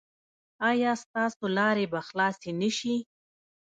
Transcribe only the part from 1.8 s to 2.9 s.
به خلاصې نه